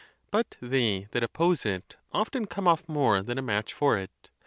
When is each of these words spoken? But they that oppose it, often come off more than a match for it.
But 0.31 0.57
they 0.59 1.05
that 1.11 1.21
oppose 1.21 1.63
it, 1.63 1.97
often 2.11 2.47
come 2.47 2.67
off 2.67 2.89
more 2.89 3.21
than 3.21 3.37
a 3.37 3.43
match 3.43 3.71
for 3.71 3.99
it. 3.99 4.31